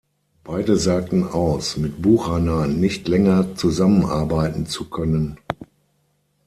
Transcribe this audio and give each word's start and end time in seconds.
Beide 0.43 0.77
sagten 0.77 1.27
aus, 1.27 1.77
mit 1.77 2.01
Buchanan 2.01 2.79
nicht 2.79 3.07
länger 3.07 3.53
zusammenarbeiten 3.53 4.65
zu 4.65 4.89
können. 4.89 5.37